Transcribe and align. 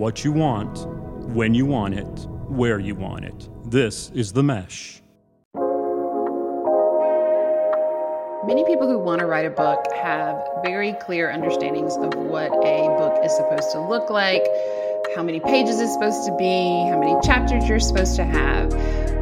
what 0.00 0.24
you 0.24 0.32
want, 0.32 0.86
when 1.34 1.52
you 1.52 1.66
want 1.66 1.92
it, 1.92 2.26
where 2.48 2.78
you 2.78 2.94
want 2.94 3.22
it. 3.22 3.50
This 3.70 4.10
is 4.14 4.32
The 4.32 4.42
Mesh. 4.42 5.02
Many 8.46 8.64
people 8.64 8.88
who 8.88 8.98
want 8.98 9.20
to 9.20 9.26
write 9.26 9.44
a 9.44 9.50
book 9.50 9.84
have 9.92 10.42
very 10.64 10.94
clear 11.02 11.30
understandings 11.30 11.96
of 11.98 12.14
what 12.14 12.50
a 12.64 12.88
book 12.96 13.22
is 13.22 13.36
supposed 13.36 13.72
to 13.72 13.80
look 13.86 14.08
like, 14.08 14.42
how 15.14 15.22
many 15.22 15.38
pages 15.38 15.78
it's 15.78 15.92
supposed 15.92 16.26
to 16.26 16.34
be, 16.38 16.88
how 16.88 16.98
many 16.98 17.14
chapters 17.22 17.68
you're 17.68 17.78
supposed 17.78 18.16
to 18.16 18.24
have. 18.24 18.70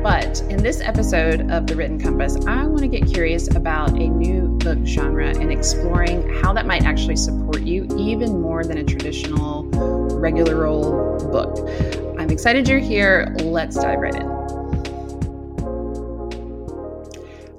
But 0.00 0.40
in 0.42 0.62
this 0.62 0.80
episode 0.80 1.50
of 1.50 1.66
The 1.66 1.74
Written 1.74 2.00
Compass, 2.00 2.36
I 2.46 2.68
want 2.68 2.82
to 2.82 2.88
get 2.88 3.04
curious 3.12 3.52
about 3.52 3.90
a 3.90 4.08
new 4.08 4.42
book 4.58 4.78
genre 4.86 5.26
and 5.26 5.50
exploring 5.50 6.40
how 6.40 6.52
that 6.52 6.66
might 6.66 6.84
actually 6.84 7.16
support 7.16 7.62
you 7.62 7.88
even 7.98 8.40
more 8.40 8.62
than 8.62 8.78
a 8.78 8.84
traditional 8.84 9.64
regular 10.18 10.66
old 10.66 11.30
book. 11.30 11.56
I'm 12.18 12.30
excited 12.30 12.68
you're 12.68 12.80
here. 12.80 13.34
Let's 13.38 13.76
dive 13.76 14.00
right 14.00 14.14
in. 14.14 14.26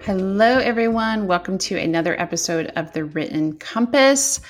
Hello, 0.02 0.58
everyone. 0.58 1.27
Welcome 1.27 1.58
to 1.59 1.77
another 1.77 2.20
episode 2.20 2.67
of 2.76 2.91
The 2.91 3.05
Written 3.05 3.58
Compass. 3.58 4.41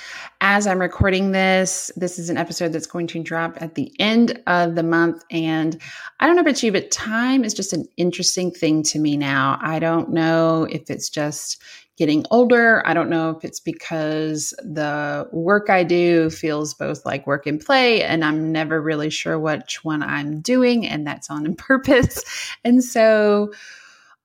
As 0.42 0.66
I'm 0.66 0.80
recording 0.80 1.34
this, 1.34 1.92
this 1.98 2.18
is 2.18 2.30
an 2.30 2.38
episode 2.38 2.70
that's 2.74 2.88
going 2.88 3.08
to 3.08 3.22
drop 3.22 3.62
at 3.62 3.76
the 3.76 3.94
end 4.00 4.42
of 4.48 4.76
the 4.76 4.84
month. 4.84 5.24
And 5.30 5.80
I 6.20 6.26
don't 6.26 6.36
know 6.36 6.42
about 6.42 6.64
you, 6.64 6.72
but 6.72 6.92
time 6.92 7.44
is 7.44 7.54
just 7.54 7.74
an 7.74 7.88
interesting 7.98 8.52
thing 8.52 8.82
to 8.84 9.00
me 9.00 9.18
now. 9.18 9.60
I 9.62 9.80
don't 9.80 10.10
know 10.12 10.66
if 10.70 10.90
it's 10.90 11.10
just 11.10 11.62
getting 12.00 12.26
older. 12.32 12.82
I 12.88 12.96
don't 12.96 13.10
know 13.10 13.30
if 13.32 13.44
it's 13.44 13.60
because 13.60 14.54
the 14.64 15.28
work 15.32 15.70
I 15.70 15.84
do 15.84 16.32
feels 16.32 16.74
both 16.74 17.06
like 17.06 17.28
work 17.28 17.46
and 17.46 17.64
play, 17.64 18.02
and 18.02 18.26
I'm 18.26 18.52
never 18.52 18.82
really 18.82 19.12
sure 19.12 19.38
which 19.38 19.84
one 19.84 20.02
I'm 20.02 20.40
doing, 20.40 20.88
and 20.88 21.06
that's 21.06 21.30
on 21.30 21.54
purpose. 21.68 22.24
And 22.64 22.84
so, 22.84 23.52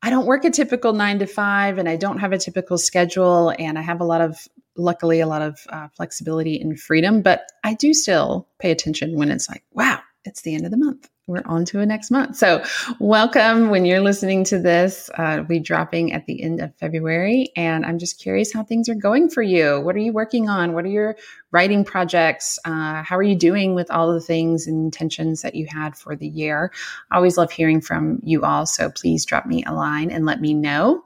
I 0.03 0.11
don't 0.11 0.27
work 0.27 0.45
a 0.45 0.51
typical 0.51 0.93
nine 0.93 1.19
to 1.21 1.27
five 1.27 1.79
and 1.79 1.89
I 1.89 1.97
don't 1.97 2.19
have 2.19 2.33
a 2.33 2.39
typical 2.39 2.77
schedule. 2.77 3.55
And 3.59 3.79
I 3.79 3.81
have 3.81 4.03
a 4.03 4.05
lot 4.05 4.21
of, 4.21 4.37
luckily, 4.77 5.21
a 5.21 5.27
lot 5.27 5.41
of 5.41 5.59
uh, 5.71 5.89
flexibility 5.97 6.61
and 6.61 6.79
freedom, 6.79 7.23
but 7.23 7.49
I 7.65 7.73
do 7.73 7.95
still 7.95 8.47
pay 8.59 8.71
attention 8.71 9.17
when 9.17 9.31
it's 9.31 9.49
like, 9.49 9.65
wow, 9.73 10.01
it's 10.27 10.43
the 10.43 10.55
end 10.55 10.67
of 10.67 10.73
the 10.73 10.77
month 10.77 11.09
we're 11.27 11.43
on 11.47 11.65
to 11.65 11.81
a 11.81 11.87
next 11.87 12.11
month. 12.11 12.37
So, 12.37 12.63
welcome 12.99 13.71
when 13.71 13.87
you're 13.87 14.01
listening 14.01 14.45
to 14.45 14.59
this. 14.59 15.09
Uh, 15.15 15.43
we 15.49 15.59
dropping 15.59 16.13
at 16.13 16.27
the 16.27 16.43
end 16.43 16.61
of 16.61 16.75
February, 16.77 17.51
and 17.57 17.87
I'm 17.87 17.99
just 17.99 18.21
curious 18.21 18.53
how 18.53 18.63
things 18.63 18.91
are 18.91 18.95
going 18.95 19.31
for 19.31 19.41
you. 19.41 19.81
What 19.81 19.97
are 19.97 20.01
you 20.01 20.13
working 20.13 20.51
on? 20.51 20.75
What 20.75 20.85
are 20.85 20.89
your 20.89 21.17
writing 21.51 21.85
projects? 21.85 22.59
Uh, 22.67 23.03
how 23.03 23.17
are 23.17 23.23
you 23.23 23.37
doing 23.37 23.75
with 23.75 23.91
all 23.91 24.13
the 24.13 24.21
things 24.21 24.67
and 24.67 24.85
intentions 24.85 25.41
that 25.43 25.55
you 25.55 25.67
had 25.67 25.97
for 25.97 26.15
the 26.15 26.29
year? 26.29 26.71
I 27.11 27.17
always 27.17 27.39
love 27.39 27.51
hearing 27.51 27.81
from 27.81 28.21
you 28.23 28.43
all, 28.43 28.67
so 28.67 28.91
please 28.91 29.25
drop 29.25 29.47
me 29.47 29.65
a 29.65 29.73
line 29.73 30.11
and 30.11 30.27
let 30.27 30.43
me 30.43 30.53
know. 30.53 31.05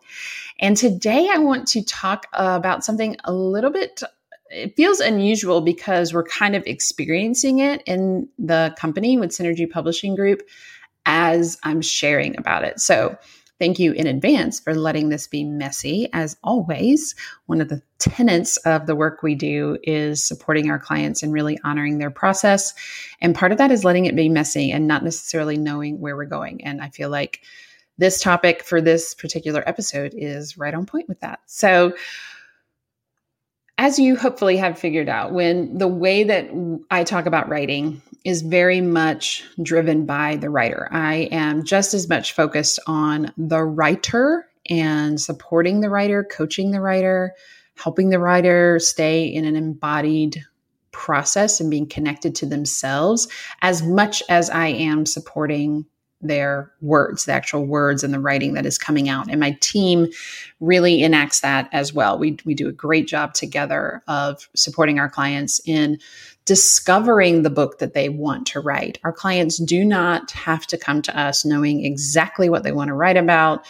And 0.58 0.76
today 0.76 1.28
I 1.30 1.38
want 1.38 1.68
to 1.68 1.84
talk 1.84 2.26
about 2.32 2.84
something 2.84 3.16
a 3.22 3.32
little 3.32 3.70
bit 3.70 4.02
it 4.50 4.76
feels 4.76 5.00
unusual 5.00 5.60
because 5.60 6.12
we're 6.12 6.24
kind 6.24 6.56
of 6.56 6.62
experiencing 6.66 7.58
it 7.58 7.82
in 7.86 8.28
the 8.38 8.74
company 8.78 9.18
with 9.18 9.30
Synergy 9.30 9.70
Publishing 9.70 10.14
Group 10.14 10.42
as 11.06 11.58
I'm 11.62 11.80
sharing 11.80 12.38
about 12.38 12.64
it. 12.64 12.80
So, 12.80 13.16
thank 13.58 13.78
you 13.78 13.92
in 13.92 14.06
advance 14.06 14.60
for 14.60 14.74
letting 14.74 15.08
this 15.08 15.26
be 15.26 15.42
messy. 15.42 16.08
As 16.12 16.36
always, 16.44 17.14
one 17.46 17.60
of 17.60 17.68
the 17.68 17.82
tenets 17.98 18.56
of 18.58 18.86
the 18.86 18.94
work 18.94 19.22
we 19.22 19.34
do 19.34 19.78
is 19.82 20.24
supporting 20.24 20.70
our 20.70 20.78
clients 20.78 21.22
and 21.22 21.32
really 21.32 21.58
honoring 21.64 21.98
their 21.98 22.10
process. 22.10 22.72
And 23.20 23.34
part 23.34 23.50
of 23.50 23.58
that 23.58 23.72
is 23.72 23.84
letting 23.84 24.06
it 24.06 24.14
be 24.14 24.28
messy 24.28 24.70
and 24.70 24.86
not 24.86 25.02
necessarily 25.02 25.56
knowing 25.56 26.00
where 26.00 26.16
we're 26.16 26.24
going. 26.26 26.64
And 26.64 26.80
I 26.80 26.90
feel 26.90 27.10
like 27.10 27.40
this 27.98 28.20
topic 28.20 28.62
for 28.62 28.80
this 28.80 29.14
particular 29.14 29.62
episode 29.66 30.14
is 30.16 30.56
right 30.56 30.74
on 30.74 30.86
point 30.86 31.08
with 31.08 31.20
that. 31.20 31.40
So, 31.46 31.94
as 33.88 33.98
you 33.98 34.16
hopefully 34.16 34.58
have 34.58 34.78
figured 34.78 35.08
out, 35.08 35.32
when 35.32 35.78
the 35.78 35.88
way 35.88 36.22
that 36.22 36.50
I 36.90 37.04
talk 37.04 37.24
about 37.24 37.48
writing 37.48 38.02
is 38.22 38.42
very 38.42 38.82
much 38.82 39.42
driven 39.62 40.04
by 40.04 40.36
the 40.36 40.50
writer, 40.50 40.90
I 40.92 41.30
am 41.32 41.64
just 41.64 41.94
as 41.94 42.06
much 42.06 42.34
focused 42.34 42.78
on 42.86 43.32
the 43.38 43.64
writer 43.64 44.46
and 44.68 45.18
supporting 45.18 45.80
the 45.80 45.88
writer, 45.88 46.22
coaching 46.22 46.70
the 46.70 46.82
writer, 46.82 47.32
helping 47.82 48.10
the 48.10 48.18
writer 48.18 48.78
stay 48.78 49.24
in 49.24 49.46
an 49.46 49.56
embodied 49.56 50.44
process 50.92 51.58
and 51.58 51.70
being 51.70 51.88
connected 51.88 52.34
to 52.34 52.46
themselves 52.46 53.26
as 53.62 53.82
much 53.82 54.22
as 54.28 54.50
I 54.50 54.66
am 54.66 55.06
supporting 55.06 55.86
their 56.20 56.72
words, 56.80 57.24
the 57.24 57.32
actual 57.32 57.64
words 57.64 58.02
and 58.02 58.12
the 58.12 58.18
writing 58.20 58.54
that 58.54 58.66
is 58.66 58.78
coming 58.78 59.08
out. 59.08 59.30
And 59.30 59.38
my 59.38 59.56
team 59.60 60.08
really 60.60 61.02
enacts 61.02 61.40
that 61.40 61.68
as 61.72 61.92
well. 61.92 62.18
We, 62.18 62.38
we 62.44 62.54
do 62.54 62.68
a 62.68 62.72
great 62.72 63.06
job 63.06 63.34
together 63.34 64.02
of 64.08 64.48
supporting 64.54 64.98
our 64.98 65.08
clients 65.08 65.60
in 65.64 65.98
discovering 66.44 67.42
the 67.42 67.50
book 67.50 67.78
that 67.78 67.94
they 67.94 68.08
want 68.08 68.46
to 68.48 68.60
write. 68.60 68.98
Our 69.04 69.12
clients 69.12 69.58
do 69.58 69.84
not 69.84 70.30
have 70.32 70.66
to 70.68 70.78
come 70.78 71.02
to 71.02 71.18
us 71.18 71.44
knowing 71.44 71.84
exactly 71.84 72.48
what 72.48 72.62
they 72.62 72.72
want 72.72 72.88
to 72.88 72.94
write 72.94 73.18
about 73.18 73.66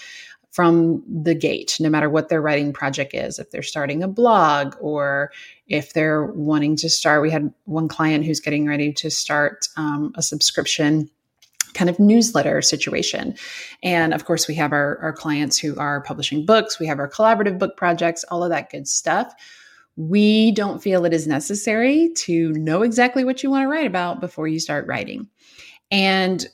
from 0.53 1.05
the 1.23 1.35
gate, 1.35 1.77
no 1.79 1.91
matter 1.91 2.09
what 2.09 2.31
their 2.31 2.41
writing 2.41 2.73
project 2.73 3.15
is. 3.15 3.39
If 3.39 3.51
they're 3.51 3.63
starting 3.63 4.03
a 4.03 4.09
blog 4.09 4.75
or 4.81 5.31
if 5.67 5.93
they're 5.93 6.25
wanting 6.25 6.77
to 6.77 6.89
start, 6.89 7.21
we 7.21 7.31
had 7.31 7.53
one 7.65 7.89
client 7.89 8.25
who's 8.25 8.41
getting 8.41 8.67
ready 8.67 8.93
to 8.95 9.11
start 9.11 9.69
um, 9.77 10.13
a 10.15 10.23
subscription 10.23 11.11
kind 11.75 11.91
of 11.91 11.99
newsletter 11.99 12.62
situation. 12.62 13.34
And 13.83 14.15
of 14.15 14.25
course, 14.25 14.49
we 14.49 14.55
have 14.56 14.73
our, 14.73 14.99
our 14.99 15.12
clients 15.12 15.59
who 15.59 15.77
are 15.79 16.03
publishing 16.03 16.45
books, 16.45 16.79
we 16.79 16.87
have 16.87 16.99
our 16.99 17.11
collaborative 17.11 17.59
book 17.59 17.77
projects, 17.77 18.25
all 18.25 18.43
of 18.43 18.51
that 18.51 18.71
good 18.71 18.89
stuff. 18.89 19.33
We 19.97 20.53
don't 20.53 20.83
feel 20.83 21.05
it 21.05 21.12
is 21.12 21.27
necessary 21.27 22.11
to 22.19 22.53
know 22.53 22.83
exactly 22.83 23.25
what 23.25 23.43
you 23.43 23.51
want 23.51 23.65
to 23.65 23.69
write 23.69 23.87
about 23.87 24.21
before 24.21 24.47
you 24.47 24.61
start 24.61 24.87
writing. 24.87 25.29
And 25.91 26.47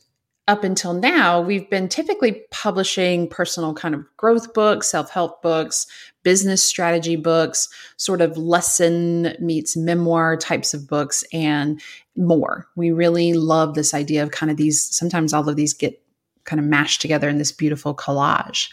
up 0.46 0.64
until 0.64 0.92
now, 0.92 1.40
we've 1.40 1.68
been 1.70 1.88
typically 1.88 2.42
publishing 2.50 3.28
personal 3.28 3.74
kind 3.74 3.94
of 3.94 4.04
growth 4.16 4.52
books, 4.52 4.90
self 4.90 5.10
help 5.10 5.42
books, 5.42 5.86
business 6.24 6.62
strategy 6.62 7.16
books, 7.16 7.68
sort 7.96 8.20
of 8.20 8.36
lesson 8.36 9.36
meets 9.38 9.76
memoir 9.76 10.36
types 10.36 10.74
of 10.74 10.88
books, 10.88 11.22
and 11.32 11.80
more. 12.16 12.66
We 12.74 12.90
really 12.90 13.34
love 13.34 13.74
this 13.74 13.94
idea 13.94 14.22
of 14.22 14.30
kind 14.30 14.50
of 14.50 14.56
these, 14.56 14.82
sometimes 14.82 15.32
all 15.32 15.48
of 15.48 15.56
these 15.56 15.74
get 15.74 16.00
kind 16.44 16.60
of 16.60 16.66
mashed 16.66 17.00
together 17.00 17.28
in 17.28 17.38
this 17.38 17.52
beautiful 17.52 17.94
collage. 17.94 18.68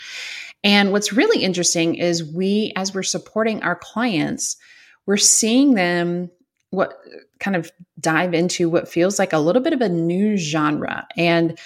And 0.63 0.91
what's 0.91 1.13
really 1.13 1.43
interesting 1.43 1.95
is 1.95 2.23
we, 2.23 2.73
as 2.75 2.93
we're 2.93 3.03
supporting 3.03 3.63
our 3.63 3.75
clients, 3.75 4.57
we're 5.05 5.17
seeing 5.17 5.73
them 5.73 6.29
what 6.69 6.97
kind 7.39 7.55
of 7.55 7.71
dive 7.99 8.33
into 8.33 8.69
what 8.69 8.87
feels 8.87 9.19
like 9.19 9.33
a 9.33 9.39
little 9.39 9.61
bit 9.61 9.73
of 9.73 9.81
a 9.81 9.89
new 9.89 10.37
genre. 10.37 11.07
And 11.17 11.57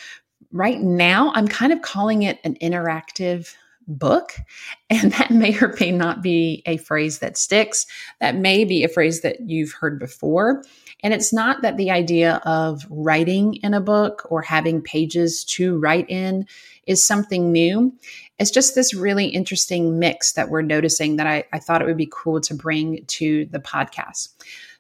right 0.52 0.80
now, 0.80 1.32
I'm 1.36 1.48
kind 1.48 1.74
of 1.74 1.82
calling 1.82 2.24
it 2.24 2.40
an 2.44 2.56
interactive 2.62 3.54
book. 3.88 4.34
And 4.88 5.14
that 5.14 5.32
may 5.32 5.58
or 5.60 5.76
may 5.80 5.92
not 5.92 6.22
be 6.22 6.62
a 6.68 6.78
phrase 6.78 7.18
that 7.18 7.40
sticks. 7.40 7.88
That 8.22 8.36
may 8.36 8.66
be 8.66 8.84
a 8.84 8.88
phrase 8.88 9.22
that 9.22 9.38
you've 9.42 9.72
heard 9.72 9.98
before. 9.98 10.64
And 11.02 11.12
it's 11.12 11.34
not 11.34 11.64
that 11.64 11.78
the 11.78 11.90
idea 11.90 12.36
of 12.46 12.86
writing 12.90 13.56
in 13.56 13.74
a 13.74 13.82
book 13.82 14.28
or 14.30 14.44
having 14.44 14.84
pages 14.84 15.44
to 15.46 15.80
write 15.80 16.08
in 16.08 16.46
is 16.86 17.04
something 17.04 17.52
new. 17.52 17.94
It's 18.38 18.52
just 18.52 18.76
this 18.76 18.94
really 18.94 19.26
interesting 19.26 19.98
mix 19.98 20.34
that 20.34 20.50
we're 20.50 20.62
noticing 20.62 21.16
that 21.16 21.28
I, 21.28 21.46
I 21.52 21.60
thought 21.60 21.82
it 21.82 21.86
would 21.86 21.98
be 21.98 22.10
cool 22.12 22.42
to 22.42 22.54
bring 22.54 23.04
to 23.06 23.46
the 23.46 23.60
podcast. 23.60 24.30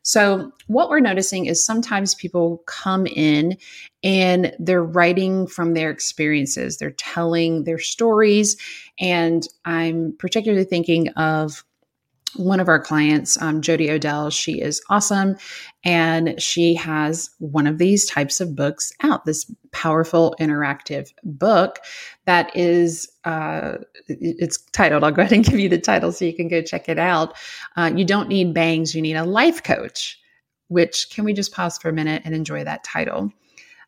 So, 0.06 0.52
what 0.68 0.90
we're 0.90 1.00
noticing 1.00 1.48
is 1.48 1.66
sometimes 1.66 2.14
people 2.14 2.62
come 2.68 3.08
in 3.08 3.58
and 4.04 4.56
they're 4.60 4.84
writing 4.84 5.48
from 5.48 5.74
their 5.74 5.90
experiences, 5.90 6.78
they're 6.78 6.92
telling 6.92 7.64
their 7.64 7.80
stories. 7.80 8.56
And 9.00 9.48
I'm 9.66 10.16
particularly 10.20 10.64
thinking 10.64 11.10
of 11.10 11.64
one 12.36 12.60
of 12.60 12.68
our 12.68 12.80
clients, 12.80 13.42
um, 13.42 13.62
Jody 13.62 13.90
Odell, 13.90 14.30
she 14.30 14.62
is 14.62 14.82
awesome. 14.90 15.36
And 15.84 16.42
she 16.42 16.74
has 16.76 17.30
one 17.40 17.68
of 17.68 17.78
these 17.78 18.06
types 18.06 18.42
of 18.42 18.56
books 18.56 18.92
out, 19.04 19.26
this 19.26 19.50
powerful 19.72 20.36
interactive 20.40 21.12
book 21.24 21.80
that 22.26 22.56
is, 22.56 23.08
uh, 23.24 23.76
it's 24.08 24.58
titled, 24.72 25.04
I'll 25.04 25.12
go 25.12 25.22
ahead 25.22 25.34
and 25.34 25.46
give 25.46 25.60
you 25.60 25.70
the 25.70 25.78
title 25.78 26.12
so 26.12 26.26
you 26.26 26.36
can 26.36 26.48
go 26.48 26.62
check 26.62 26.90
it 26.90 26.98
out. 26.98 27.36
Uh, 27.76 27.92
you 27.96 28.06
don't 28.06 28.30
need 28.30 28.54
bangs, 28.54 28.96
you 28.96 29.02
need 29.02 29.16
a 29.16 29.24
life 29.24 29.64
coach, 29.64 30.20
which 30.70 31.10
can 31.12 31.24
we 31.24 31.34
just 31.34 31.54
pause 31.54 31.78
for 31.78 31.90
a 31.90 31.94
minute 31.94 32.24
and 32.26 32.34
enjoy 32.34 32.64
that 32.64 32.84
title? 32.84 33.32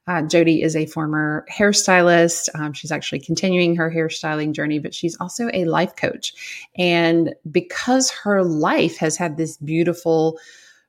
Uh, 0.08 0.22
Jody 0.22 0.62
is 0.62 0.76
a 0.76 0.86
former 0.86 1.46
hairstylist. 1.52 2.50
Um, 2.56 2.74
she's 2.74 2.92
actually 2.92 3.20
continuing 3.20 3.76
her 3.76 3.92
hairstyling 3.92 4.54
journey, 4.54 4.80
but 4.80 4.96
she's 4.96 5.18
also 5.20 5.50
a 5.54 5.66
life 5.66 5.96
coach. 5.96 6.34
And 6.78 7.36
because 7.52 8.10
her 8.12 8.44
life 8.44 8.98
has 8.98 9.18
had 9.18 9.38
this 9.38 9.58
beautiful 9.58 10.40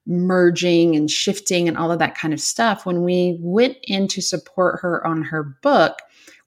merging 0.09 0.97
and 0.97 1.11
shifting 1.11 1.69
and 1.69 1.77
all 1.77 1.93
of 1.93 1.99
that 1.99 2.17
kind 2.17 2.33
of 2.33 2.41
stuff. 2.41 2.87
When 2.87 3.05
we 3.05 3.37
went 3.41 3.77
in 3.83 4.09
to 4.09 4.23
support 4.23 4.81
her 4.81 5.07
on 5.07 5.23
her 5.23 5.45
book, 5.63 5.99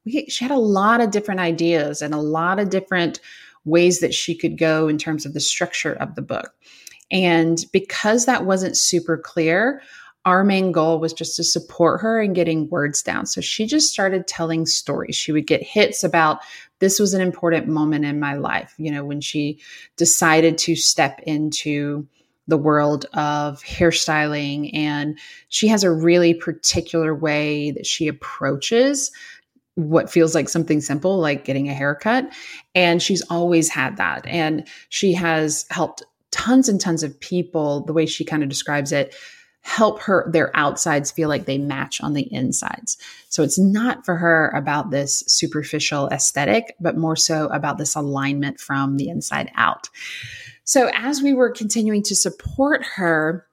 we, 0.04 0.26
she 0.28 0.44
had 0.44 0.52
a 0.52 0.58
lot 0.58 1.00
of 1.00 1.12
different 1.12 1.40
ideas 1.40 2.02
and 2.02 2.14
a 2.14 2.20
lot 2.20 2.60
of 2.60 2.72
different 2.72 3.20
ways 3.64 4.00
that 4.00 4.16
she 4.16 4.36
could 4.36 4.58
go 4.58 4.88
in 4.88 4.98
terms 4.98 5.28
of 5.28 5.34
the 5.34 5.40
structure 5.40 5.94
of 5.94 6.16
the 6.16 6.24
book. 6.24 6.56
And 7.12 7.64
because 7.72 8.26
that 8.26 8.46
wasn't 8.46 8.78
super 8.78 9.18
clear, 9.18 9.82
our 10.26 10.44
main 10.44 10.72
goal 10.72 11.00
was 11.00 11.14
just 11.14 11.36
to 11.36 11.44
support 11.44 12.02
her 12.02 12.22
in 12.22 12.34
getting 12.34 12.70
words 12.70 13.02
down. 13.02 13.26
So 13.26 13.42
she 13.42 13.66
just 13.66 13.92
started 13.92 14.28
telling 14.28 14.66
stories. 14.66 15.16
She 15.16 15.32
would 15.32 15.48
get 15.48 15.64
hits 15.64 16.04
about 16.04 16.42
this 16.80 17.00
was 17.00 17.14
an 17.14 17.22
important 17.22 17.68
moment 17.68 18.06
in 18.06 18.20
my 18.20 18.36
life, 18.36 18.74
you 18.78 18.92
know, 18.92 19.04
when 19.04 19.22
she 19.22 19.60
decided 19.98 20.58
to 20.60 20.76
step 20.76 21.20
into 21.26 22.08
the 22.48 22.58
world 22.58 23.06
of 23.14 23.62
hairstyling. 23.64 24.72
And 24.74 25.18
she 25.48 25.68
has 25.70 25.84
a 25.84 25.92
really 25.92 26.34
particular 26.34 27.16
way 27.16 27.72
that 27.72 27.86
she 27.86 28.08
approaches 28.08 29.12
what 29.76 30.12
feels 30.12 30.36
like 30.36 30.50
something 30.50 30.82
simple, 30.82 31.18
like 31.20 31.46
getting 31.46 31.70
a 31.70 31.74
haircut. 31.74 32.32
And 32.76 33.02
she's 33.02 33.22
always 33.30 33.70
had 33.70 33.98
that. 33.98 34.26
And 34.28 34.68
she 34.90 35.14
has 35.14 35.66
helped 35.70 36.04
tons 36.32 36.68
and 36.68 36.80
tons 36.80 37.04
of 37.04 37.20
people, 37.20 37.86
the 37.86 37.94
way 37.94 38.06
she 38.06 38.26
kind 38.26 38.44
of 38.44 38.50
describes 38.50 38.92
it, 38.92 39.16
help 39.62 40.02
her 40.02 40.30
their 40.32 40.56
outsides 40.56 41.12
feel 41.12 41.30
like 41.30 41.46
they 41.46 41.58
match 41.58 42.02
on 42.02 42.14
the 42.14 42.28
insides. 42.34 42.98
So 43.30 43.44
it's 43.44 43.60
not 43.60 44.06
for 44.06 44.18
her 44.18 44.50
about 44.56 44.92
this 44.92 45.24
superficial 45.28 46.10
aesthetic, 46.10 46.76
but 46.80 46.98
more 46.98 47.16
so 47.16 47.48
about 47.48 47.78
this 47.78 47.96
alignment 47.96 48.60
from 48.60 48.98
the 48.98 49.10
inside 49.10 49.52
out. 49.56 49.90
So 50.64 50.90
as 50.94 51.22
we 51.22 51.34
were 51.34 51.52
continuing 51.52 52.04
to 52.04 52.16
support 52.16 52.84
her, 52.96 53.46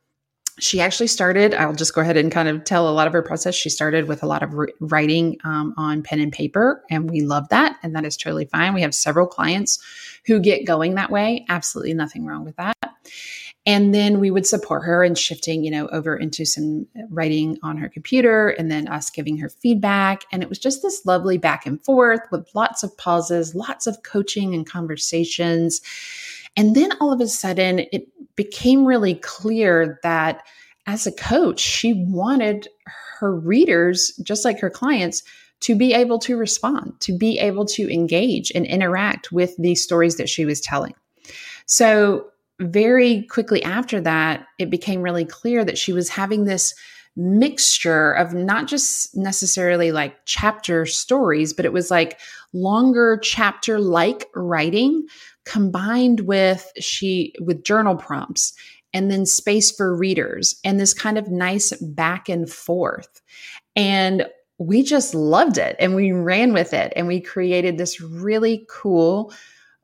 she 0.61 0.81
actually 0.81 1.07
started 1.07 1.55
i'll 1.55 1.75
just 1.75 1.95
go 1.95 2.01
ahead 2.01 2.17
and 2.17 2.33
kind 2.33 2.49
of 2.49 2.65
tell 2.65 2.89
a 2.89 2.91
lot 2.91 3.07
of 3.07 3.13
her 3.13 3.23
process. 3.23 3.55
She 3.55 3.71
started 3.71 4.09
with 4.09 4.23
a 4.23 4.27
lot 4.27 4.43
of 4.43 4.55
writing 4.81 5.39
um, 5.45 5.75
on 5.77 6.03
pen 6.03 6.21
and 6.21 6.33
paper 6.33 6.83
and 6.91 7.11
we 7.11 7.21
love 7.21 7.49
that 7.51 7.79
and 7.83 7.95
that 7.95 8.05
is 8.05 8.17
totally 8.17 8.47
fine. 8.47 8.75
We 8.75 8.83
have 8.83 8.95
several 8.95 9.27
clients 9.27 9.79
who 10.27 10.41
get 10.41 10.67
going 10.67 10.95
that 10.95 11.11
way. 11.11 11.45
Absolutely 11.49 11.95
nothing 11.95 12.27
wrong 12.27 12.45
with 12.45 12.57
that. 12.57 12.77
And 13.67 13.95
then 13.95 14.19
we 14.19 14.31
would 14.31 14.47
support 14.47 14.85
her 14.85 15.05
in 15.05 15.15
shifting 15.15 15.65
you 15.65 15.71
know 15.71 15.89
over 15.89 16.17
into 16.17 16.45
some 16.45 16.87
writing 17.11 17.59
on 17.63 17.77
her 17.77 17.89
computer 17.89 18.51
and 18.51 18.71
then 18.71 18.89
us 18.89 19.11
giving 19.11 19.37
her 19.39 19.49
feedback. 19.49 20.25
And 20.33 20.43
it 20.43 20.49
was 20.49 20.59
just 20.59 20.83
this 20.83 21.05
lovely 21.07 21.39
back 21.39 21.67
and 21.67 21.83
forth 21.85 22.21
with 22.31 22.49
lots 22.55 22.83
of 22.83 22.97
pauses 22.97 23.55
lots 23.55 23.87
of 23.87 24.03
coaching 24.03 24.55
and 24.55 24.69
conversations. 24.69 25.81
And 26.57 26.75
then 26.75 26.91
all 27.01 27.13
of 27.13 27.21
a 27.21 27.29
sudden, 27.29 27.81
it 27.93 28.09
became 28.39 28.85
really 28.85 29.17
clear 29.17 29.99
that 30.05 30.47
as 30.87 31.09
a 31.09 31.13
coach, 31.13 31.59
she 31.59 31.93
wanted 31.93 32.69
her 33.19 33.35
readers, 33.35 34.13
just 34.23 34.45
like 34.45 34.61
her 34.61 34.71
clients, 34.71 35.25
to 35.61 35.75
be 35.75 35.93
able 35.93 36.21
to 36.21 36.37
respond, 36.37 36.95
to 37.01 37.19
be 37.19 37.41
able 37.41 37.67
to 37.67 37.93
engage 37.93 38.53
and 38.55 38.65
interact 38.65 39.33
with 39.33 39.57
these 39.59 39.83
stories 39.83 40.17
that 40.19 40.29
she 40.29 40.45
was 40.45 40.61
telling. 40.61 40.95
So, 41.67 42.29
very 42.61 43.23
quickly 43.25 43.63
after 43.65 44.01
that, 44.01 44.47
it 44.59 44.71
became 44.71 45.03
really 45.03 45.25
clear 45.25 45.65
that 45.65 45.79
she 45.79 45.93
was 45.93 46.09
having 46.09 46.45
this 46.45 46.75
mixture 47.17 48.13
of 48.13 48.35
not 48.35 48.69
just 48.69 49.17
necessarily 49.17 49.91
like 49.91 50.17
chapter 50.27 50.87
stories, 50.87 51.53
but 51.53 51.65
it 51.65 51.73
was 51.73 51.91
like 51.91 52.21
longer 52.53 53.19
chapter 53.21 53.81
like 53.81 54.27
writing 54.35 55.07
combined 55.49 56.21
with 56.21 56.71
she 56.79 57.35
with 57.41 57.65
journal 57.65 57.97
prompts 57.97 58.53
and 58.93 59.11
then 59.11 59.25
space 59.25 59.71
for 59.71 59.97
readers 59.97 60.59
and 60.65 60.79
this 60.79 60.95
kind 60.95 61.19
of 61.19 61.31
nice 61.31 61.73
back 61.81 62.29
and 62.29 62.51
forth. 62.51 63.21
And 63.75 64.27
we 64.59 64.83
just 64.83 65.15
loved 65.15 65.57
it 65.57 65.77
and 65.79 65.95
we 65.95 66.13
ran 66.13 66.53
with 66.53 66.75
it 66.75 66.93
and 66.97 67.07
we 67.07 67.21
created 67.21 67.79
this 67.79 68.01
really 68.01 68.67
cool 68.69 69.33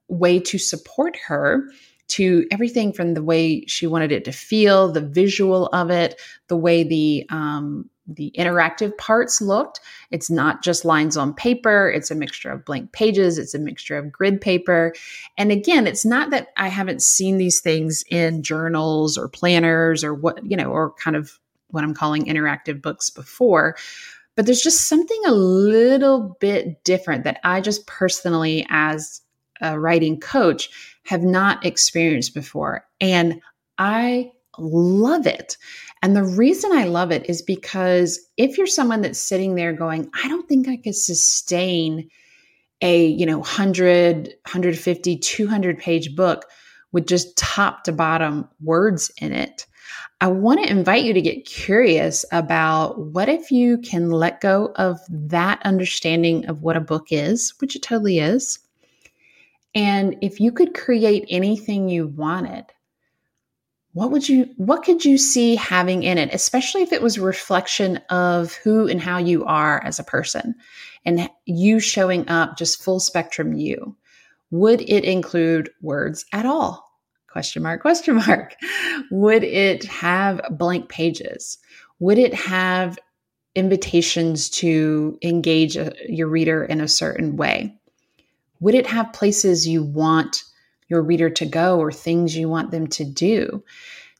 way 0.09 0.39
to 0.41 0.59
support 0.59 1.17
her 1.27 1.65
to 2.07 2.47
everything 2.51 2.93
from 2.93 3.15
the 3.15 3.23
way 3.23 3.65
she 3.67 3.87
wanted 3.87 4.13
it 4.13 4.25
to 4.25 4.33
feel, 4.33 4.93
the 4.93 5.01
visual 5.01 5.67
of 5.69 5.91
it, 5.91 6.21
the 6.49 6.57
way 6.57 6.83
the 6.83 7.27
um, 7.31 7.89
the 8.07 8.33
interactive 8.37 8.97
parts 8.99 9.41
looked. 9.41 9.81
It's 10.11 10.31
not 10.31 10.63
just 10.63 10.85
lines 10.85 11.17
on 11.17 11.35
paper, 11.35 11.91
it's 11.91 12.11
a 12.11 12.15
mixture 12.15 12.51
of 12.51 12.65
blank 12.65 12.93
pages, 12.93 13.39
it's 13.39 13.55
a 13.55 13.59
mixture 13.59 13.97
of 13.97 14.13
grid 14.13 14.41
paper. 14.41 14.93
And 15.39 15.51
again, 15.51 15.87
it's 15.87 16.05
not 16.05 16.31
that 16.31 16.49
I 16.57 16.69
haven't 16.69 17.03
seen 17.03 17.39
these 17.39 17.61
things 17.61 18.05
in 18.11 18.43
journals 18.43 19.17
or 19.17 19.29
planners 19.29 20.05
or 20.05 20.15
what, 20.15 20.45
you 20.49 20.57
know, 20.57 20.71
or 20.71 20.93
kind 20.95 21.17
of 21.17 21.39
what 21.69 21.85
I'm 21.85 21.95
calling 21.95 22.27
interactive 22.27 22.83
books 22.83 23.11
before. 23.11 23.77
But 24.37 24.47
there's 24.47 24.63
just 24.63 24.89
something 24.89 25.21
a 25.27 25.33
little 25.33 26.37
bit 26.41 26.83
different 26.85 27.25
that 27.25 27.41
I 27.45 27.61
just 27.61 27.87
personally, 27.87 28.67
as 28.69 29.21
a 29.61 29.79
writing 29.79 30.19
coach, 30.21 30.71
have 31.05 31.23
not 31.23 31.65
experienced 31.65 32.35
before. 32.35 32.87
And 33.01 33.41
I 33.79 34.33
love 34.59 35.27
it. 35.27 35.57
And 36.03 36.15
the 36.15 36.25
reason 36.25 36.73
I 36.73 36.85
love 36.85 37.11
it 37.11 37.29
is 37.29 37.41
because 37.41 38.21
if 38.37 38.59
you're 38.59 38.67
someone 38.67 39.01
that's 39.01 39.19
sitting 39.19 39.55
there 39.55 39.73
going, 39.73 40.11
I 40.23 40.29
don't 40.29 40.49
think 40.49 40.69
I 40.69 40.77
could 40.77 40.97
sustain 40.97 42.09
a, 42.81 43.07
you 43.07 43.25
know, 43.25 43.39
100, 43.39 44.27
150, 44.27 45.17
200 45.17 45.79
page 45.79 46.15
book 46.15 46.45
with 46.93 47.07
just 47.07 47.37
top 47.37 47.85
to 47.85 47.93
bottom 47.93 48.49
words 48.63 49.11
in 49.19 49.33
it. 49.33 49.67
I 50.21 50.29
want 50.29 50.63
to 50.63 50.71
invite 50.71 51.05
you 51.05 51.13
to 51.13 51.21
get 51.21 51.45
curious 51.45 52.25
about 52.33 52.99
what 52.99 53.29
if 53.29 53.51
you 53.51 53.79
can 53.79 54.11
let 54.11 54.41
go 54.41 54.73
of 54.77 55.01
that 55.09 55.61
understanding 55.65 56.47
of 56.47 56.63
what 56.63 56.77
a 56.77 56.81
book 56.81 57.09
is, 57.11 57.53
which 57.61 57.77
it 57.77 57.83
totally 57.83 58.21
is. 58.21 58.59
And 59.75 60.17
if 60.23 60.39
you 60.39 60.53
could 60.53 60.75
create 60.75 61.27
anything 61.29 61.89
you 61.89 62.07
wanted, 62.07 62.67
what 63.95 64.11
would 64.11 64.29
you 64.29 64.51
what 64.57 64.83
could 64.83 65.05
you 65.05 65.17
see 65.17 65.55
having 65.55 66.03
in 66.03 66.19
it 66.19 66.29
especially 66.35 66.83
if 66.83 66.93
it 66.93 67.01
was 67.01 67.19
reflection 67.19 67.97
of 68.11 68.53
who 68.55 68.87
and 68.89 69.01
how 69.01 69.19
you 69.19 69.45
are 69.45 69.83
as 69.85 69.99
a 69.99 70.05
person 70.05 70.55
and 71.07 71.31
you 71.47 71.81
showing 71.81 72.29
up 72.29 72.59
just 72.59 72.83
full 72.83 73.01
spectrum 73.01 73.55
you? 73.55 73.97
Would 74.51 74.83
it 74.83 75.05
include 75.05 75.71
words 75.81 76.25
at 76.33 76.45
all? 76.45 76.85
Question 77.29 77.63
mark 77.63 77.81
question 77.81 78.17
mark. 78.17 78.57
Would 79.11 79.45
it 79.45 79.85
have 79.85 80.41
blank 80.51 80.89
pages? 80.89 81.59
Would 82.01 82.19
it 82.19 82.35
have 82.35 82.99
invitations 83.55 84.51
to 84.51 85.19
engage 85.23 85.77
a, 85.77 85.93
your 86.09 86.29
reader 86.29 86.65
in 86.65 86.81
a 86.81 86.89
certain 86.89 87.37
way? 87.37 87.77
Would 88.59 88.75
it 88.75 88.87
have 88.87 89.13
places 89.13 89.69
you 89.69 89.85
want 89.85 90.43
your 90.89 91.03
reader 91.03 91.31
to 91.31 91.47
go 91.47 91.79
or 91.79 91.93
things 91.93 92.37
you 92.37 92.49
want 92.49 92.71
them 92.71 92.87
to 92.89 93.05
do. 93.05 93.63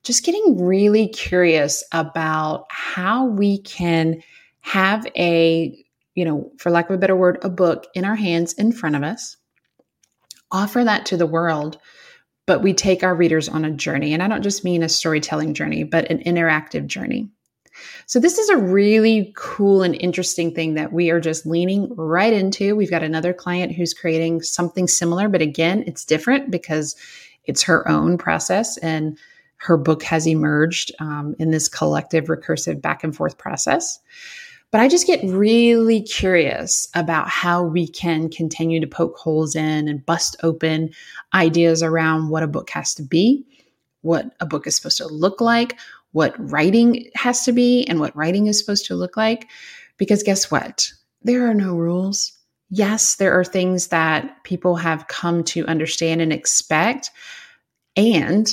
Just 0.03 0.25
getting 0.25 0.65
really 0.65 1.09
curious 1.09 1.83
about 1.93 2.67
how 2.71 3.27
we 3.27 3.59
can 3.59 4.23
have 4.61 5.07
a, 5.17 5.85
you 6.15 6.25
know, 6.25 6.51
for 6.59 6.71
lack 6.71 6.89
of 6.89 6.95
a 6.95 6.99
better 6.99 7.17
word, 7.17 7.39
a 7.43 7.51
book 7.51 7.87
in 7.95 8.05
our 8.05 8.15
hands 8.15 8.53
in 8.55 8.73
front 8.73 8.97
of 8.97 9.03
us, 9.03 9.37
offer 10.51 10.85
that 10.85 11.07
to 11.07 11.17
the 11.17 11.27
world, 11.27 11.79
but 12.47 12.63
we 12.63 12.75
take 12.75 13.03
our 13.03 13.15
readers 13.15 13.49
on 13.49 13.65
a 13.65 13.71
journey. 13.71 14.13
And 14.13 14.23
I 14.23 14.29
don't 14.29 14.43
just 14.43 14.65
mean 14.65 14.83
a 14.83 14.89
storytelling 14.89 15.55
journey, 15.55 15.85
but 15.85 16.11
an 16.11 16.19
interactive 16.25 16.87
journey. 16.87 17.31
So, 18.07 18.21
this 18.21 18.39
is 18.39 18.49
a 18.49 18.57
really 18.57 19.33
cool 19.37 19.83
and 19.83 19.95
interesting 20.01 20.55
thing 20.55 20.75
that 20.75 20.93
we 20.93 21.11
are 21.11 21.21
just 21.21 21.47
leaning 21.47 21.95
right 21.97 22.33
into. 22.33 22.77
We've 22.77 22.91
got 22.91 23.03
another 23.03 23.33
client 23.33 23.73
who's 23.73 23.95
creating 23.95 24.43
something 24.43 24.89
similar, 24.89 25.29
but 25.29 25.43
again, 25.43 25.85
it's 25.87 26.05
different 26.05 26.51
because 26.51 26.97
it's 27.45 27.63
her 27.63 27.89
own 27.89 28.19
process 28.19 28.77
and 28.79 29.19
her 29.57 29.77
book 29.77 30.03
has 30.03 30.27
emerged 30.27 30.93
um, 31.01 31.35
in 31.39 31.51
this 31.51 31.69
collective 31.69 32.27
recursive 32.27 32.83
back 32.83 33.03
and 33.03 33.17
forth 33.17 33.39
process. 33.39 33.99
But 34.71 34.81
I 34.81 34.89
just 34.89 35.07
get 35.07 35.25
really 35.25 36.03
curious 36.03 36.89
about 36.95 37.29
how 37.29 37.63
we 37.63 37.87
can 37.87 38.29
continue 38.29 38.81
to 38.81 38.87
poke 38.87 39.17
holes 39.17 39.55
in 39.55 39.89
and 39.89 40.05
bust 40.05 40.37
open 40.43 40.91
ideas 41.33 41.83
around 41.83 42.29
what 42.29 42.43
a 42.43 42.49
book 42.49 42.71
has 42.71 42.93
to 42.95 43.03
be, 43.03 43.47
what 44.03 44.35
a 44.41 44.47
book 44.47 44.67
is 44.67 44.75
supposed 44.77 44.99
to 44.99 45.07
look 45.07 45.41
like, 45.41 45.79
what 46.15 46.35
writing 46.39 47.11
has 47.17 47.45
to 47.45 47.53
be 47.53 47.85
and 47.89 47.99
what 47.99 48.15
writing 48.15 48.47
is 48.47 48.57
supposed 48.57 48.87
to 48.87 48.95
look 48.95 49.17
like. 49.17 49.49
Because 49.97 50.23
guess 50.23 50.49
what? 50.49 50.93
There 51.23 51.51
are 51.51 51.55
no 51.55 51.75
rules. 51.75 52.33
Yes, 52.71 53.17
there 53.17 53.39
are 53.39 53.45
things 53.45 53.89
that 53.89 54.43
people 54.45 54.77
have 54.77 55.09
come 55.09 55.43
to 55.45 55.67
understand 55.67 56.21
and 56.23 56.33
expect. 56.33 57.11
And 57.97 58.49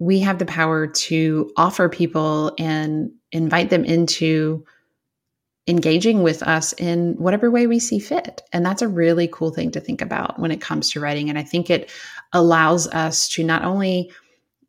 we 0.00 0.18
have 0.20 0.40
the 0.40 0.46
power 0.46 0.88
to 0.88 1.52
offer 1.56 1.88
people 1.88 2.52
and 2.58 3.12
invite 3.30 3.70
them 3.70 3.84
into 3.84 4.64
engaging 5.68 6.24
with 6.24 6.42
us 6.42 6.72
in 6.74 7.14
whatever 7.18 7.52
way 7.52 7.68
we 7.68 7.78
see 7.78 8.00
fit. 8.00 8.42
And 8.52 8.66
that's 8.66 8.82
a 8.82 8.88
really 8.88 9.28
cool 9.28 9.50
thing 9.50 9.70
to 9.70 9.80
think 9.80 10.02
about 10.02 10.40
when 10.40 10.50
it 10.50 10.60
comes 10.60 10.90
to 10.90 11.00
writing. 11.00 11.30
And 11.30 11.38
I 11.38 11.44
think 11.44 11.70
it 11.70 11.88
allows 12.32 12.88
us 12.88 13.28
to 13.30 13.44
not 13.44 13.64
only 13.64 14.10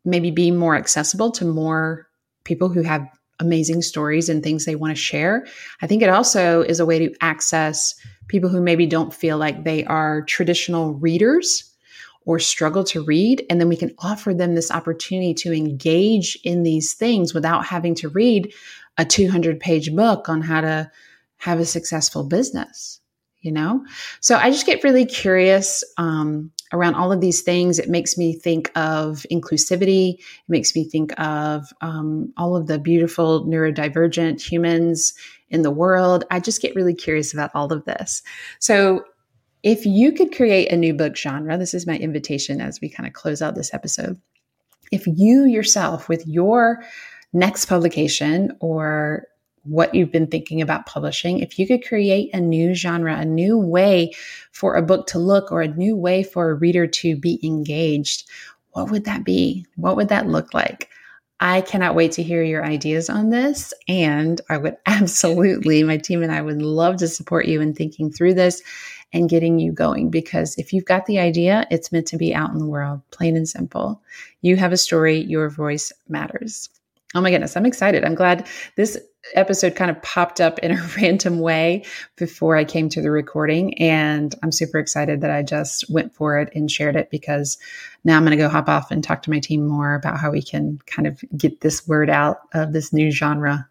maybe 0.06 0.30
be 0.30 0.50
more 0.50 0.76
accessible 0.76 1.30
to 1.32 1.44
more 1.44 2.06
people 2.44 2.68
who 2.68 2.82
have 2.82 3.06
amazing 3.38 3.82
stories 3.82 4.28
and 4.28 4.42
things 4.42 4.64
they 4.64 4.76
want 4.76 4.96
to 4.96 5.00
share. 5.00 5.46
I 5.82 5.86
think 5.86 6.02
it 6.02 6.08
also 6.08 6.62
is 6.62 6.80
a 6.80 6.86
way 6.86 6.98
to 7.00 7.14
access 7.20 7.94
people 8.28 8.48
who 8.48 8.60
maybe 8.60 8.86
don't 8.86 9.12
feel 9.12 9.36
like 9.36 9.64
they 9.64 9.84
are 9.84 10.22
traditional 10.22 10.94
readers 10.94 11.70
or 12.24 12.38
struggle 12.38 12.82
to 12.84 13.04
read. 13.04 13.44
And 13.48 13.60
then 13.60 13.68
we 13.68 13.76
can 13.76 13.94
offer 13.98 14.34
them 14.34 14.54
this 14.54 14.70
opportunity 14.70 15.34
to 15.34 15.52
engage 15.52 16.38
in 16.44 16.62
these 16.62 16.94
things 16.94 17.34
without 17.34 17.66
having 17.66 17.94
to 17.96 18.08
read 18.08 18.52
a 18.98 19.04
200 19.04 19.60
page 19.60 19.94
book 19.94 20.28
on 20.28 20.40
how 20.40 20.62
to 20.62 20.90
have 21.38 21.60
a 21.60 21.64
successful 21.64 22.24
business, 22.24 23.00
you 23.46 23.52
know? 23.52 23.84
So 24.20 24.36
I 24.36 24.50
just 24.50 24.66
get 24.66 24.84
really 24.84 25.06
curious 25.06 25.82
um, 25.96 26.50
around 26.72 26.96
all 26.96 27.12
of 27.12 27.20
these 27.20 27.42
things. 27.42 27.78
It 27.78 27.88
makes 27.88 28.18
me 28.18 28.34
think 28.34 28.70
of 28.76 29.24
inclusivity. 29.30 30.18
It 30.18 30.48
makes 30.48 30.74
me 30.74 30.84
think 30.84 31.18
of 31.18 31.72
um, 31.80 32.32
all 32.36 32.56
of 32.56 32.66
the 32.66 32.78
beautiful 32.78 33.46
neurodivergent 33.46 34.42
humans 34.42 35.14
in 35.48 35.62
the 35.62 35.70
world. 35.70 36.24
I 36.30 36.40
just 36.40 36.60
get 36.60 36.74
really 36.74 36.94
curious 36.94 37.32
about 37.32 37.52
all 37.54 37.72
of 37.72 37.84
this. 37.84 38.22
So 38.58 39.04
if 39.62 39.86
you 39.86 40.12
could 40.12 40.34
create 40.34 40.70
a 40.70 40.76
new 40.76 40.92
book 40.92 41.16
genre, 41.16 41.56
this 41.56 41.74
is 41.74 41.86
my 41.86 41.96
invitation 41.96 42.60
as 42.60 42.80
we 42.80 42.88
kind 42.88 43.06
of 43.06 43.12
close 43.12 43.40
out 43.40 43.54
this 43.54 43.72
episode. 43.72 44.20
If 44.92 45.06
you 45.06 45.44
yourself, 45.44 46.08
with 46.08 46.26
your 46.26 46.84
next 47.32 47.66
publication 47.66 48.56
or 48.60 49.26
what 49.68 49.94
you've 49.94 50.12
been 50.12 50.26
thinking 50.26 50.60
about 50.60 50.86
publishing, 50.86 51.38
if 51.38 51.58
you 51.58 51.66
could 51.66 51.86
create 51.86 52.34
a 52.34 52.40
new 52.40 52.74
genre, 52.74 53.16
a 53.16 53.24
new 53.24 53.58
way 53.58 54.12
for 54.52 54.74
a 54.74 54.82
book 54.82 55.06
to 55.08 55.18
look, 55.18 55.52
or 55.52 55.62
a 55.62 55.68
new 55.68 55.96
way 55.96 56.22
for 56.22 56.50
a 56.50 56.54
reader 56.54 56.86
to 56.86 57.16
be 57.16 57.40
engaged, 57.42 58.28
what 58.72 58.90
would 58.90 59.04
that 59.04 59.24
be? 59.24 59.66
What 59.76 59.96
would 59.96 60.08
that 60.08 60.28
look 60.28 60.52
like? 60.54 60.90
I 61.40 61.60
cannot 61.60 61.94
wait 61.94 62.12
to 62.12 62.22
hear 62.22 62.42
your 62.42 62.64
ideas 62.64 63.10
on 63.10 63.30
this. 63.30 63.74
And 63.88 64.40
I 64.48 64.56
would 64.56 64.76
absolutely, 64.86 65.82
my 65.82 65.98
team 65.98 66.22
and 66.22 66.32
I 66.32 66.42
would 66.42 66.62
love 66.62 66.96
to 66.98 67.08
support 67.08 67.46
you 67.46 67.60
in 67.60 67.74
thinking 67.74 68.10
through 68.10 68.34
this 68.34 68.62
and 69.12 69.30
getting 69.30 69.58
you 69.58 69.72
going 69.72 70.10
because 70.10 70.56
if 70.56 70.72
you've 70.72 70.84
got 70.84 71.06
the 71.06 71.18
idea, 71.18 71.66
it's 71.70 71.92
meant 71.92 72.06
to 72.08 72.16
be 72.16 72.34
out 72.34 72.50
in 72.50 72.58
the 72.58 72.66
world, 72.66 73.00
plain 73.10 73.36
and 73.36 73.48
simple. 73.48 74.02
You 74.42 74.56
have 74.56 74.72
a 74.72 74.76
story, 74.76 75.20
your 75.20 75.48
voice 75.48 75.92
matters. 76.08 76.68
Oh 77.14 77.20
my 77.20 77.30
goodness, 77.30 77.56
I'm 77.56 77.66
excited. 77.66 78.04
I'm 78.04 78.14
glad 78.14 78.46
this 78.76 78.98
episode 79.34 79.74
kind 79.74 79.90
of 79.90 80.00
popped 80.02 80.40
up 80.40 80.58
in 80.60 80.70
a 80.70 80.82
random 80.96 81.40
way 81.40 81.84
before 82.16 82.56
I 82.56 82.64
came 82.64 82.88
to 82.90 83.02
the 83.02 83.10
recording. 83.10 83.74
And 83.74 84.34
I'm 84.42 84.52
super 84.52 84.78
excited 84.78 85.20
that 85.20 85.30
I 85.30 85.42
just 85.42 85.90
went 85.90 86.14
for 86.14 86.38
it 86.38 86.50
and 86.54 86.70
shared 86.70 86.96
it 86.96 87.10
because 87.10 87.58
now 88.04 88.16
I'm 88.16 88.24
going 88.24 88.36
to 88.36 88.42
go 88.42 88.48
hop 88.48 88.68
off 88.68 88.90
and 88.90 89.02
talk 89.02 89.22
to 89.22 89.30
my 89.30 89.40
team 89.40 89.66
more 89.66 89.94
about 89.94 90.18
how 90.18 90.30
we 90.30 90.42
can 90.42 90.78
kind 90.86 91.06
of 91.06 91.22
get 91.36 91.60
this 91.60 91.86
word 91.86 92.10
out 92.10 92.38
of 92.54 92.72
this 92.72 92.92
new 92.92 93.10
genre 93.10 93.68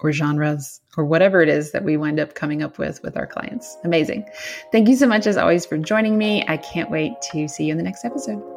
or 0.00 0.12
genres 0.12 0.80
or 0.96 1.04
whatever 1.04 1.42
it 1.42 1.48
is 1.48 1.72
that 1.72 1.84
we 1.84 1.96
wind 1.96 2.18
up 2.18 2.34
coming 2.34 2.62
up 2.62 2.78
with 2.78 3.02
with 3.02 3.16
our 3.16 3.26
clients. 3.26 3.76
Amazing. 3.84 4.28
Thank 4.72 4.88
you 4.88 4.96
so 4.96 5.06
much, 5.06 5.26
as 5.26 5.36
always, 5.36 5.64
for 5.64 5.78
joining 5.78 6.18
me. 6.18 6.44
I 6.48 6.56
can't 6.56 6.90
wait 6.90 7.12
to 7.32 7.48
see 7.48 7.64
you 7.64 7.72
in 7.72 7.78
the 7.78 7.84
next 7.84 8.04
episode. 8.04 8.51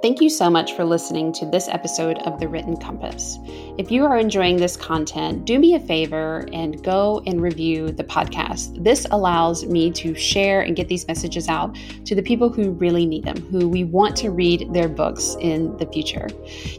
Thank 0.00 0.20
you 0.20 0.30
so 0.30 0.48
much 0.48 0.74
for 0.74 0.84
listening 0.84 1.32
to 1.32 1.46
this 1.46 1.66
episode 1.66 2.18
of 2.18 2.38
The 2.38 2.46
Written 2.46 2.76
Compass. 2.76 3.40
If 3.78 3.90
you 3.90 4.04
are 4.04 4.16
enjoying 4.16 4.56
this 4.56 4.76
content, 4.76 5.44
do 5.44 5.58
me 5.58 5.74
a 5.74 5.80
favor 5.80 6.46
and 6.52 6.80
go 6.84 7.20
and 7.26 7.42
review 7.42 7.90
the 7.90 8.04
podcast. 8.04 8.84
This 8.84 9.08
allows 9.10 9.66
me 9.66 9.90
to 9.90 10.14
share 10.14 10.60
and 10.60 10.76
get 10.76 10.86
these 10.86 11.08
messages 11.08 11.48
out 11.48 11.76
to 12.04 12.14
the 12.14 12.22
people 12.22 12.48
who 12.48 12.70
really 12.72 13.06
need 13.06 13.24
them, 13.24 13.38
who 13.50 13.68
we 13.68 13.82
want 13.82 14.14
to 14.18 14.30
read 14.30 14.72
their 14.72 14.88
books 14.88 15.36
in 15.40 15.76
the 15.78 15.86
future. 15.86 16.28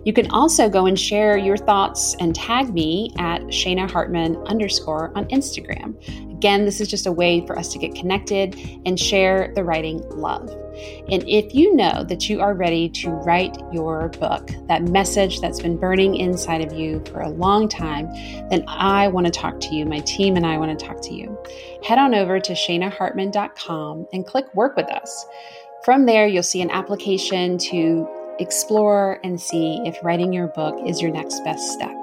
You 0.05 0.13
can 0.13 0.31
also 0.31 0.69
go 0.69 0.85
and 0.85 0.97
share 0.97 1.37
your 1.37 1.57
thoughts 1.57 2.15
and 2.21 2.33
tag 2.33 2.73
me 2.73 3.11
at 3.17 3.41
Shana 3.47 3.91
Hartman 3.91 4.37
underscore 4.47 5.11
on 5.13 5.25
Instagram. 5.25 6.32
Again, 6.43 6.65
this 6.65 6.81
is 6.81 6.89
just 6.89 7.07
a 7.07 7.11
way 7.13 7.39
for 7.47 7.57
us 7.57 7.69
to 7.69 7.79
get 7.79 7.95
connected 7.95 8.59
and 8.85 8.99
share 8.99 9.53
the 9.55 9.63
writing 9.63 10.01
love. 10.09 10.49
And 11.09 11.23
if 11.25 11.55
you 11.55 11.73
know 11.73 12.03
that 12.03 12.27
you 12.27 12.41
are 12.41 12.53
ready 12.53 12.89
to 12.89 13.11
write 13.11 13.57
your 13.71 14.09
book, 14.09 14.49
that 14.67 14.83
message 14.83 15.39
that's 15.39 15.61
been 15.61 15.77
burning 15.77 16.15
inside 16.17 16.59
of 16.59 16.77
you 16.77 17.01
for 17.09 17.21
a 17.21 17.29
long 17.29 17.69
time, 17.69 18.07
then 18.49 18.65
I 18.67 19.07
want 19.07 19.25
to 19.25 19.31
talk 19.31 19.61
to 19.61 19.73
you. 19.73 19.85
My 19.85 19.99
team 19.99 20.35
and 20.35 20.45
I 20.45 20.57
want 20.57 20.77
to 20.77 20.85
talk 20.85 21.01
to 21.03 21.13
you. 21.13 21.41
Head 21.81 21.97
on 21.97 22.13
over 22.13 22.41
to 22.41 22.51
shanahartman.com 22.51 24.07
and 24.11 24.27
click 24.27 24.53
work 24.53 24.75
with 24.75 24.91
us. 24.91 25.25
From 25.85 26.05
there, 26.05 26.27
you'll 26.27 26.43
see 26.43 26.61
an 26.61 26.71
application 26.71 27.57
to 27.59 28.05
explore 28.39 29.17
and 29.23 29.39
see 29.39 29.81
if 29.85 29.97
writing 30.03 30.33
your 30.33 30.47
book 30.47 30.75
is 30.85 31.01
your 31.01 31.11
next 31.11 31.41
best 31.45 31.71
step. 31.71 32.02